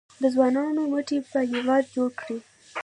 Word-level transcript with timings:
د 0.21 0.23
ځوانانو 0.33 0.81
مټې 0.91 1.17
به 1.31 1.39
هیواد 1.53 1.83
جوړ 1.95 2.09
کړي؟ 2.19 2.37